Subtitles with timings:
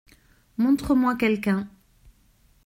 [0.57, 1.67] Montre-moi quelqu’un.